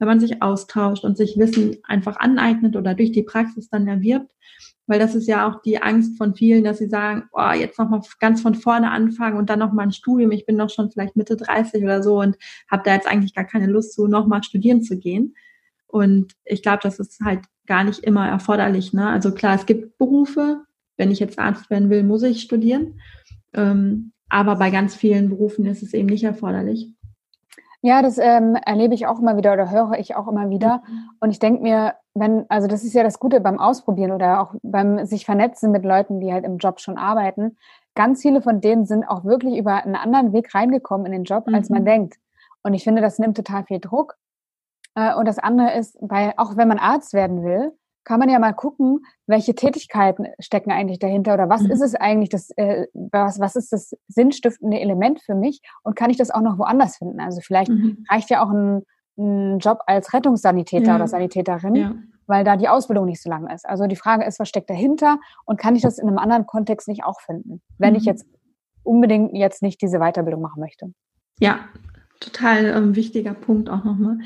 [0.00, 4.32] wenn man sich austauscht und sich Wissen einfach aneignet oder durch die Praxis dann erwirbt.
[4.86, 8.00] Weil das ist ja auch die Angst von vielen, dass sie sagen, oh, jetzt nochmal
[8.18, 10.32] ganz von vorne anfangen und dann nochmal ein Studium.
[10.32, 12.36] Ich bin doch schon vielleicht Mitte 30 oder so und
[12.68, 15.36] habe da jetzt eigentlich gar keine Lust zu, nochmal studieren zu gehen.
[15.86, 18.92] Und ich glaube, das ist halt gar nicht immer erforderlich.
[18.92, 19.06] Ne?
[19.06, 20.62] Also klar, es gibt Berufe,
[20.96, 23.00] wenn ich jetzt Arzt werden will, muss ich studieren.
[23.52, 26.94] Ähm, aber bei ganz vielen Berufen ist es eben nicht erforderlich.
[27.82, 30.82] Ja, das ähm, erlebe ich auch immer wieder oder höre ich auch immer wieder.
[30.86, 31.10] Mhm.
[31.20, 34.54] Und ich denke mir, wenn, also das ist ja das Gute beim Ausprobieren oder auch
[34.62, 37.56] beim sich vernetzen mit Leuten, die halt im Job schon arbeiten.
[37.94, 41.44] Ganz viele von denen sind auch wirklich über einen anderen Weg reingekommen in den Job,
[41.52, 41.76] als mhm.
[41.76, 42.18] man denkt.
[42.62, 44.16] Und ich finde, das nimmt total viel Druck.
[44.94, 47.72] Äh, und das andere ist, weil auch wenn man Arzt werden will,
[48.04, 51.70] kann man ja mal gucken, welche Tätigkeiten stecken eigentlich dahinter oder was mhm.
[51.70, 56.10] ist es eigentlich das, äh, was, was ist das sinnstiftende Element für mich und kann
[56.10, 57.20] ich das auch noch woanders finden?
[57.20, 58.04] Also vielleicht mhm.
[58.10, 58.82] reicht ja auch ein,
[59.18, 60.96] ein, Job als Rettungssanitäter ja.
[60.96, 61.94] oder Sanitäterin, ja.
[62.26, 63.68] weil da die Ausbildung nicht so lang ist.
[63.68, 66.88] Also die Frage ist, was steckt dahinter und kann ich das in einem anderen Kontext
[66.88, 67.98] nicht auch finden, wenn mhm.
[67.98, 68.26] ich jetzt
[68.82, 70.92] unbedingt jetzt nicht diese Weiterbildung machen möchte?
[71.38, 71.60] Ja,
[72.18, 74.18] total ähm, wichtiger Punkt auch nochmal.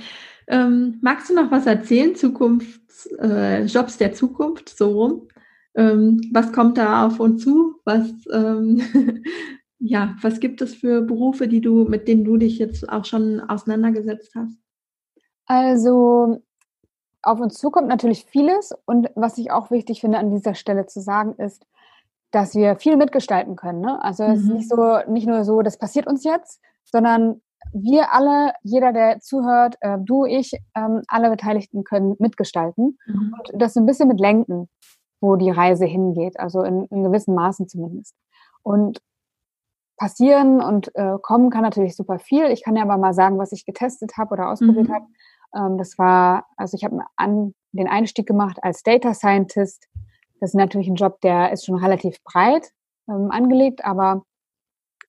[0.47, 2.15] Ähm, magst du noch was erzählen?
[2.15, 5.29] Zukunfts, äh, Jobs der Zukunft, so rum.
[5.75, 7.77] Ähm, was kommt da auf uns zu?
[7.85, 8.81] Was, ähm,
[9.79, 13.41] ja, was gibt es für Berufe, die du, mit denen du dich jetzt auch schon
[13.41, 14.57] auseinandergesetzt hast?
[15.47, 16.43] Also
[17.23, 21.01] auf uns zukommt natürlich vieles und was ich auch wichtig finde an dieser Stelle zu
[21.01, 21.67] sagen ist,
[22.31, 23.81] dass wir viel mitgestalten können.
[23.81, 24.03] Ne?
[24.03, 24.77] Also es ist nicht mhm.
[24.77, 27.41] so, nicht nur so, das passiert uns jetzt, sondern
[27.73, 33.35] wir alle, jeder, der zuhört, äh, du, ich, ähm, alle Beteiligten können mitgestalten mhm.
[33.37, 34.69] und das ein bisschen mit lenken,
[35.21, 38.15] wo die Reise hingeht, also in, in gewissen Maßen zumindest.
[38.63, 39.01] Und
[39.97, 42.47] passieren und äh, kommen kann natürlich super viel.
[42.47, 44.95] Ich kann ja aber mal sagen, was ich getestet habe oder ausprobiert mhm.
[44.95, 45.07] habe.
[45.55, 49.89] Ähm, das war, also ich habe an den Einstieg gemacht als Data Scientist.
[50.41, 52.73] Das ist natürlich ein Job, der ist schon relativ breit
[53.09, 54.25] ähm, angelegt, aber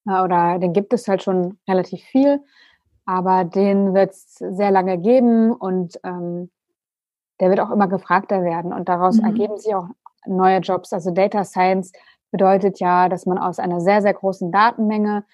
[0.05, 2.41] oder den gibt es halt schon relativ viel,
[3.05, 6.51] aber den wird es sehr lange geben und ähm,
[7.39, 9.25] der wird auch immer gefragter werden und daraus mhm.
[9.25, 9.87] ergeben sich auch
[10.25, 10.93] neue Jobs.
[10.93, 11.91] Also Data Science
[12.31, 15.25] bedeutet ja, dass man aus einer sehr, sehr großen Datenmenge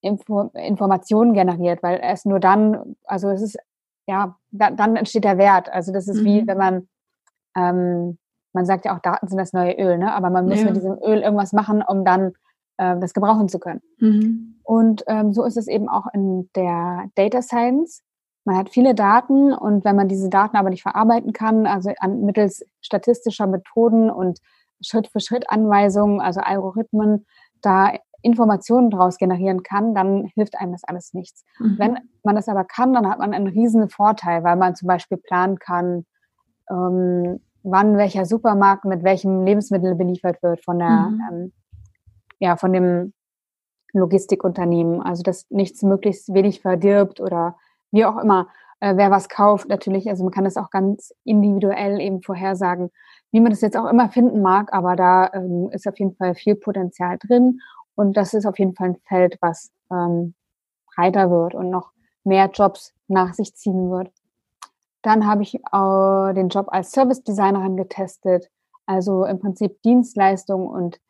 [0.00, 3.58] Info Informationen generiert, weil es nur dann, also es ist,
[4.06, 5.68] ja, da, dann entsteht der Wert.
[5.68, 6.24] Also das ist mhm.
[6.24, 6.88] wie, wenn man,
[7.56, 8.18] ähm,
[8.52, 10.12] man sagt ja auch, Daten sind das neue Öl, ne?
[10.14, 10.66] aber man muss ja.
[10.66, 12.34] mit diesem Öl irgendwas machen, um dann
[12.78, 13.80] äh, das gebrauchen zu können.
[13.98, 14.56] Mhm.
[14.62, 18.02] Und ähm, so ist es eben auch in der Data Science.
[18.44, 22.22] Man hat viele Daten und wenn man diese Daten aber nicht verarbeiten kann, also an,
[22.22, 24.38] mittels statistischer Methoden und
[24.80, 27.26] Schritt-für-Schritt-Anweisungen, also Algorithmen,
[27.62, 31.44] da Informationen daraus generieren kann, dann hilft einem das alles nichts.
[31.58, 31.78] Mhm.
[31.78, 35.18] Wenn man das aber kann, dann hat man einen riesen Vorteil, weil man zum Beispiel
[35.18, 36.06] planen kann,
[36.70, 41.20] ähm, wann welcher Supermarkt mit welchem Lebensmittel beliefert wird von der mhm.
[41.30, 41.52] ähm,
[42.38, 43.12] ja, von dem
[43.92, 45.02] Logistikunternehmen.
[45.02, 47.56] Also, dass nichts möglichst wenig verdirbt oder
[47.90, 48.48] wie auch immer.
[48.80, 50.08] äh, wer was kauft natürlich.
[50.08, 52.90] Also man kann das auch ganz individuell eben vorhersagen,
[53.32, 56.34] wie man das jetzt auch immer finden mag, aber da ähm, ist auf jeden Fall
[56.34, 57.60] viel Potenzial drin
[57.94, 60.34] und das ist auf jeden Fall ein Feld, was ähm,
[60.94, 61.92] breiter wird und noch
[62.24, 64.10] mehr Jobs nach sich ziehen wird.
[65.02, 68.50] Dann habe ich äh, den Job als Service Designerin getestet,
[68.86, 71.00] also im Prinzip Dienstleistung und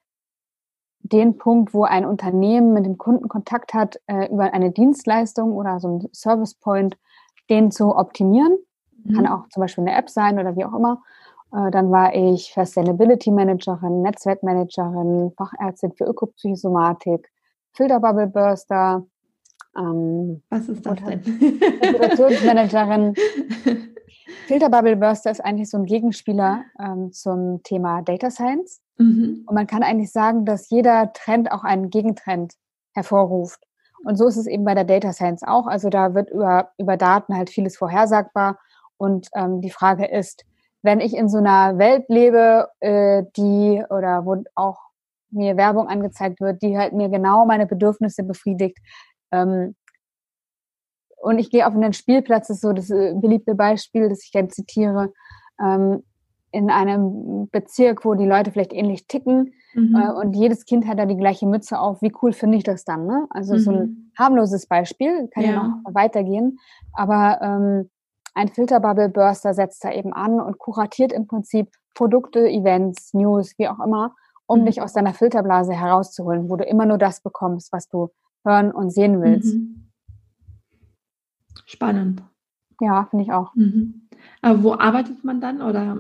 [1.09, 5.81] den Punkt, wo ein Unternehmen mit dem Kunden Kontakt hat äh, über eine Dienstleistung oder
[5.81, 6.97] so ein Service Point,
[7.51, 8.59] den zu optimieren.
[9.05, 9.15] Mhm.
[9.15, 11.03] Kann auch zum Beispiel eine App sein oder wie auch immer.
[11.53, 17.31] Äh, dann war ich Sustainability Managerin, Netzwerkmanagerin, Fachärztin für Ökopsychosomatik,
[17.73, 19.07] Filterbubble Burster.
[19.77, 21.21] Ähm, Was ist das denn?
[21.83, 23.15] Reputationsmanagerin.
[24.47, 28.81] Filterbubble Burster ist eigentlich so ein Gegenspieler ähm, zum Thema Data Science.
[28.99, 29.45] Mhm.
[29.47, 32.55] Und man kann eigentlich sagen, dass jeder Trend auch einen Gegentrend
[32.95, 33.63] hervorruft.
[34.05, 35.67] Und so ist es eben bei der Data Science auch.
[35.67, 38.59] Also da wird über, über Daten halt vieles vorhersagbar.
[38.99, 40.45] Und ähm, die Frage ist,
[40.83, 44.79] wenn ich in so einer Welt lebe, äh, die oder wo auch
[45.31, 48.79] mir Werbung angezeigt wird, die halt mir genau meine Bedürfnisse befriedigt.
[49.33, 49.75] Ähm,
[51.17, 54.31] und ich gehe auf einen Spielplatz, das ist so das äh, beliebte Beispiel, das ich
[54.31, 55.13] gerne zitiere.
[55.61, 56.05] Ähm,
[56.57, 59.95] in einem Bezirk, wo die Leute vielleicht ähnlich ticken mhm.
[59.95, 62.01] äh, und jedes Kind hat da die gleiche Mütze auf.
[62.01, 63.07] Wie cool finde ich das dann?
[63.07, 63.27] Ne?
[63.29, 63.59] Also mhm.
[63.59, 64.13] so ein mhm.
[64.19, 66.59] harmloses Beispiel, kann ja, ja noch weitergehen.
[66.95, 67.91] Aber ähm,
[68.35, 73.69] ein Filterbubble Burster setzt da eben an und kuratiert im Prinzip Produkte, Events, News, wie
[73.69, 74.15] auch immer,
[74.47, 74.67] um mhm.
[74.67, 78.09] dich aus deiner Filterblase herauszuholen, wo du immer nur das bekommst, was du
[78.47, 79.55] hören und sehen willst.
[79.55, 79.91] Mhm.
[81.67, 82.23] Spannend.
[82.81, 83.55] Ja, finde ich auch.
[83.55, 84.09] Mhm.
[84.41, 85.99] Aber wo arbeitet man dann oder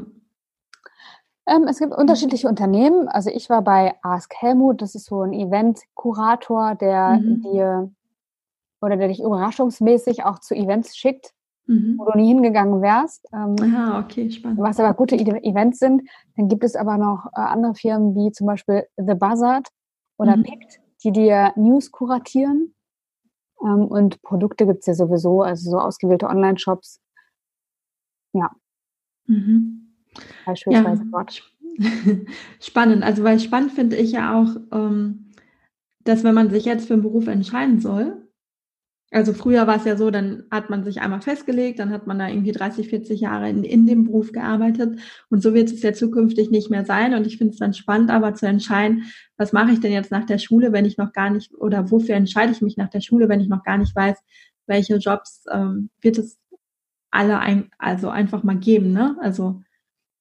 [1.46, 3.08] ähm, es gibt unterschiedliche Unternehmen.
[3.08, 7.42] Also ich war bei Ask Helmut, das ist so ein Event-Kurator, der mhm.
[7.42, 7.90] dir
[8.80, 11.32] oder der dich überraschungsmäßig auch zu Events schickt,
[11.66, 11.94] mhm.
[11.98, 13.26] wo du nie hingegangen wärst.
[13.32, 14.58] Ähm, Aha, okay, spannend.
[14.58, 16.02] Was aber gute Events sind.
[16.36, 19.68] Dann gibt es aber noch äh, andere Firmen wie zum Beispiel The Buzzard
[20.18, 20.42] oder mhm.
[20.42, 22.74] Pict, die dir News kuratieren.
[23.62, 27.00] Ähm, und Produkte gibt es ja sowieso, also so ausgewählte Online-Shops.
[28.32, 28.50] Ja.
[29.26, 29.85] Mhm
[30.44, 31.08] beispielsweise ja.
[31.10, 31.42] dort.
[32.60, 33.02] Spannend.
[33.02, 35.32] Also, weil spannend finde ich ja auch, ähm,
[36.04, 38.26] dass wenn man sich jetzt für einen Beruf entscheiden soll,
[39.12, 42.18] also früher war es ja so, dann hat man sich einmal festgelegt, dann hat man
[42.18, 44.98] da irgendwie 30, 40 Jahre in, in dem Beruf gearbeitet
[45.30, 48.10] und so wird es ja zukünftig nicht mehr sein und ich finde es dann spannend,
[48.10, 49.04] aber zu entscheiden,
[49.36, 52.16] was mache ich denn jetzt nach der Schule, wenn ich noch gar nicht, oder wofür
[52.16, 54.18] entscheide ich mich nach der Schule, wenn ich noch gar nicht weiß,
[54.66, 56.38] welche Jobs ähm, wird es
[57.12, 59.16] alle ein, also einfach mal geben, ne?
[59.20, 59.62] Also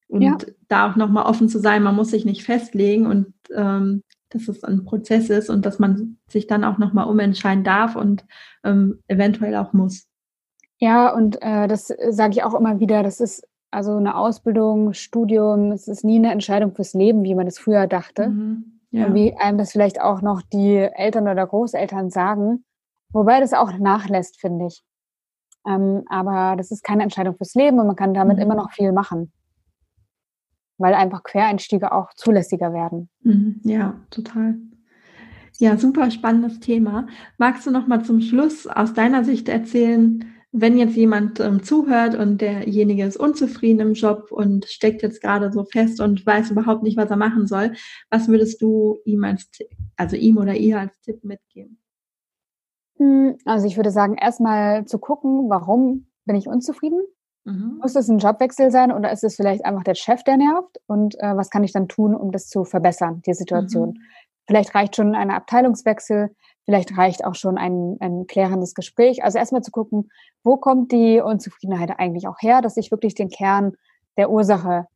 [0.07, 0.37] und ja.
[0.67, 4.63] da auch nochmal offen zu sein, man muss sich nicht festlegen und ähm, dass es
[4.63, 8.25] ein Prozess ist und dass man sich dann auch nochmal umentscheiden darf und
[8.63, 10.07] ähm, eventuell auch muss.
[10.77, 15.71] Ja, und äh, das sage ich auch immer wieder, das ist also eine Ausbildung, Studium,
[15.71, 18.29] es ist nie eine Entscheidung fürs Leben, wie man es früher dachte.
[18.29, 18.79] Mhm.
[18.91, 19.07] Ja.
[19.07, 22.63] Und wie einem das vielleicht auch noch die Eltern oder Großeltern sagen.
[23.11, 24.83] Wobei das auch nachlässt, finde ich.
[25.67, 28.43] Ähm, aber das ist keine Entscheidung fürs Leben und man kann damit mhm.
[28.43, 29.33] immer noch viel machen
[30.77, 33.09] weil einfach Quereinstiege auch zulässiger werden.
[33.21, 34.55] Mhm, ja, total.
[35.57, 37.07] Ja, super spannendes Thema.
[37.37, 42.15] Magst du noch mal zum Schluss aus deiner Sicht erzählen, wenn jetzt jemand ähm, zuhört
[42.15, 46.83] und derjenige ist unzufrieden im Job und steckt jetzt gerade so fest und weiß überhaupt
[46.83, 47.73] nicht, was er machen soll,
[48.09, 49.49] was würdest du ihm als,
[49.97, 51.79] also ihm oder ihr als Tipp mitgeben?
[52.97, 57.01] Hm, also ich würde sagen, erstmal zu gucken, warum bin ich unzufrieden?
[57.45, 57.77] Mhm.
[57.81, 60.79] Muss das ein Jobwechsel sein oder ist es vielleicht einfach der Chef, der nervt?
[60.87, 63.89] Und äh, was kann ich dann tun, um das zu verbessern, die Situation?
[63.89, 64.01] Mhm.
[64.47, 69.23] Vielleicht reicht schon ein Abteilungswechsel, vielleicht reicht auch schon ein, ein klärendes Gespräch.
[69.23, 70.09] Also erstmal zu gucken,
[70.43, 73.73] wo kommt die Unzufriedenheit eigentlich auch her, dass ich wirklich den Kern
[74.17, 74.87] der Ursache,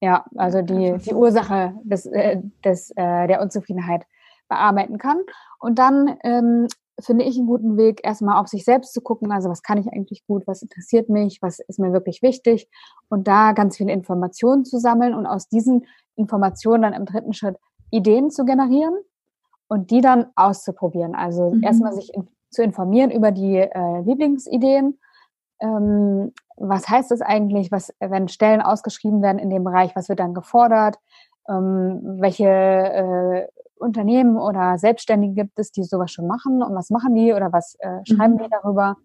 [0.00, 4.04] ja, also die, die Ursache des, äh, des, äh, der Unzufriedenheit
[4.48, 5.18] bearbeiten kann.
[5.58, 6.68] Und dann ähm,
[7.06, 9.88] finde ich einen guten Weg, erstmal auf sich selbst zu gucken, also was kann ich
[9.92, 12.68] eigentlich gut, was interessiert mich, was ist mir wirklich wichtig
[13.08, 15.86] und da ganz viele Informationen zu sammeln und aus diesen
[16.16, 17.56] Informationen dann im dritten Schritt
[17.90, 18.94] Ideen zu generieren
[19.68, 21.14] und die dann auszuprobieren.
[21.14, 21.62] Also mhm.
[21.62, 24.98] erstmal sich in, zu informieren über die äh, Lieblingsideen.
[25.60, 30.20] Ähm, was heißt das eigentlich, was, wenn Stellen ausgeschrieben werden in dem Bereich, was wird
[30.20, 30.98] dann gefordert?
[31.48, 33.48] Ähm, welche äh,
[33.82, 37.76] Unternehmen oder Selbstständige gibt es, die sowas schon machen und was machen die oder was
[37.80, 38.38] äh, schreiben mhm.
[38.38, 38.96] die darüber,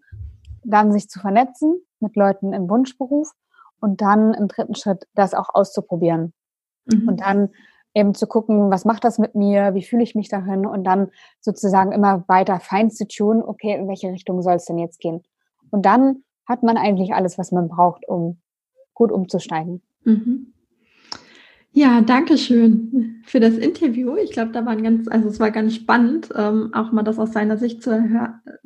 [0.64, 3.32] dann sich zu vernetzen mit Leuten im Wunschberuf
[3.80, 6.32] und dann im dritten Schritt das auch auszuprobieren
[6.86, 7.08] mhm.
[7.08, 7.50] und dann
[7.94, 11.10] eben zu gucken, was macht das mit mir, wie fühle ich mich darin und dann
[11.40, 15.22] sozusagen immer weiter fein zu tun, okay, in welche Richtung soll es denn jetzt gehen?
[15.70, 18.40] Und dann hat man eigentlich alles, was man braucht, um
[18.94, 19.82] gut umzusteigen.
[20.04, 20.52] Mhm.
[21.72, 24.16] Ja, danke schön für das Interview.
[24.16, 27.32] Ich glaube, da waren ganz, also es war ganz spannend, ähm, auch mal das aus
[27.32, 27.90] seiner Sicht zu,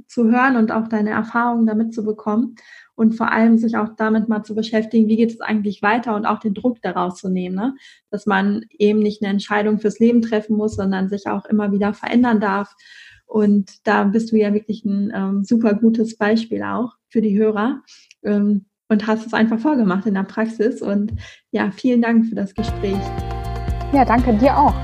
[0.07, 2.55] zu hören und auch deine Erfahrungen damit zu bekommen
[2.95, 6.27] und vor allem sich auch damit mal zu beschäftigen, wie geht es eigentlich weiter und
[6.27, 7.75] auch den Druck daraus zu nehmen, ne?
[8.11, 11.95] dass man eben nicht eine Entscheidung fürs Leben treffen muss, sondern sich auch immer wieder
[11.95, 12.75] verändern darf.
[13.27, 17.83] Und da bist du ja wirklich ein ähm, super gutes Beispiel auch für die Hörer
[18.23, 20.81] ähm, und hast es einfach vorgemacht in der Praxis.
[20.81, 21.13] Und
[21.51, 23.01] ja, vielen Dank für das Gespräch.
[23.93, 24.75] Ja, danke dir auch.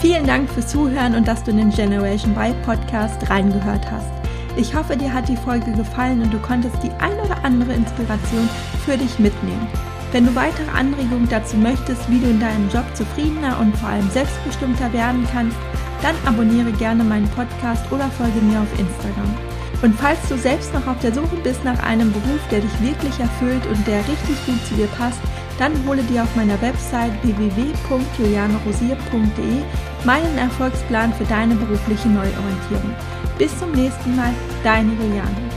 [0.00, 4.10] Vielen Dank fürs Zuhören und dass du in den Generation Y Podcast reingehört hast.
[4.56, 8.48] Ich hoffe, dir hat die Folge gefallen und du konntest die ein oder andere Inspiration
[8.84, 9.66] für dich mitnehmen.
[10.12, 14.08] Wenn du weitere Anregungen dazu möchtest, wie du in deinem Job zufriedener und vor allem
[14.10, 15.56] selbstbestimmter werden kannst,
[16.02, 19.47] dann abonniere gerne meinen Podcast oder folge mir auf Instagram.
[19.82, 23.18] Und falls du selbst noch auf der Suche bist nach einem Beruf, der dich wirklich
[23.20, 25.20] erfüllt und der richtig gut zu dir passt,
[25.58, 29.62] dann hole dir auf meiner Website www.julianerosier.de
[30.04, 32.94] meinen Erfolgsplan für deine berufliche Neuorientierung.
[33.38, 35.47] Bis zum nächsten Mal, deine Juliane.